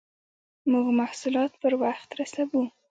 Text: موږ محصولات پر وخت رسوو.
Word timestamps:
موږ 0.71 0.85
محصولات 0.99 1.51
پر 1.61 1.73
وخت 1.83 2.09
رسوو. 2.19 2.63